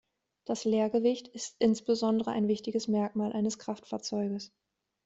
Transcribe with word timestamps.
Das 0.45 0.65
Leergewicht 0.65 1.27
ist 1.27 1.57
insbesondere 1.59 2.31
ein 2.31 2.47
wichtiges 2.47 2.87
Merkmal 2.87 3.33
eines 3.33 3.59
Kraftfahrzeuges. 3.59 4.51